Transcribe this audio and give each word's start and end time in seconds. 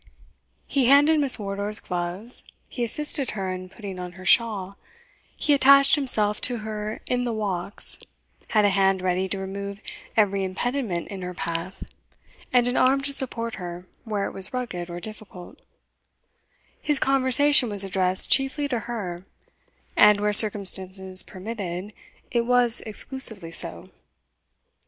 He 0.65 0.87
handed 0.87 1.19
Miss 1.19 1.37
Wardour's 1.37 1.79
gloves, 1.79 2.43
he 2.67 2.83
assisted 2.83 3.31
her 3.37 3.53
in 3.53 3.69
putting 3.69 3.99
on 3.99 4.13
her 4.13 4.25
shawl, 4.25 4.79
he 5.37 5.53
attached 5.53 5.93
himself 5.93 6.41
to 6.41 6.57
her 6.65 7.01
in 7.05 7.23
the 7.23 7.31
walks, 7.31 7.99
had 8.47 8.65
a 8.65 8.69
hand 8.69 9.03
ready 9.03 9.29
to 9.29 9.37
remove 9.37 9.79
every 10.17 10.43
impediment 10.43 11.07
in 11.09 11.21
her 11.21 11.35
path, 11.35 11.83
and 12.51 12.67
an 12.67 12.77
arm 12.77 13.01
to 13.01 13.13
support 13.13 13.57
her 13.61 13.85
where 14.03 14.25
it 14.25 14.31
was 14.31 14.51
rugged 14.55 14.89
or 14.89 14.99
difficult; 14.99 15.61
his 16.81 16.97
conversation 16.97 17.69
was 17.69 17.83
addressed 17.83 18.27
chiefly 18.31 18.67
to 18.69 18.79
her, 18.89 19.27
and, 19.95 20.19
where 20.19 20.33
circumstances 20.33 21.21
permitted, 21.21 21.93
it 22.31 22.47
was 22.47 22.81
exclusively 22.87 23.51
so. 23.51 23.87